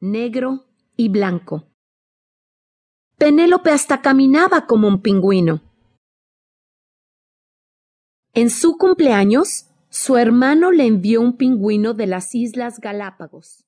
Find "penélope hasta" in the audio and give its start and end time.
3.18-4.00